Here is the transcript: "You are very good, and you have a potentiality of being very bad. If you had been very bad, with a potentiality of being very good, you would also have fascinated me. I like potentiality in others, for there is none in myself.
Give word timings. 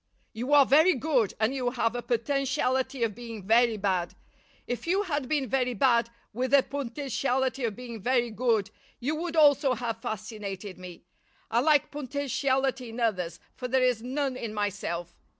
"You 0.33 0.51
are 0.53 0.65
very 0.65 0.95
good, 0.95 1.35
and 1.39 1.53
you 1.53 1.69
have 1.69 1.95
a 1.95 2.01
potentiality 2.01 3.03
of 3.03 3.13
being 3.13 3.45
very 3.45 3.77
bad. 3.77 4.15
If 4.65 4.87
you 4.87 5.03
had 5.03 5.29
been 5.29 5.47
very 5.47 5.75
bad, 5.75 6.09
with 6.33 6.55
a 6.55 6.63
potentiality 6.63 7.65
of 7.65 7.75
being 7.75 8.01
very 8.01 8.31
good, 8.31 8.71
you 8.99 9.13
would 9.17 9.35
also 9.35 9.75
have 9.75 10.01
fascinated 10.01 10.79
me. 10.79 11.03
I 11.51 11.59
like 11.59 11.91
potentiality 11.91 12.89
in 12.89 12.99
others, 12.99 13.39
for 13.55 13.67
there 13.67 13.83
is 13.83 14.01
none 14.01 14.35
in 14.35 14.55
myself. 14.55 15.13